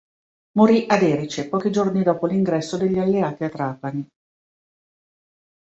Morì 0.53 0.87
ad 0.87 1.03
Erice, 1.03 1.47
pochi 1.47 1.69
giorni 1.69 2.01
dopo 2.01 2.25
l'ingresso 2.25 2.75
degli 2.75 2.97
Alleati 2.97 3.43
a 3.43 3.49
Trapani. 3.49 4.07